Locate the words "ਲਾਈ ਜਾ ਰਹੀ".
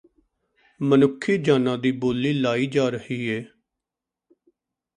2.33-3.19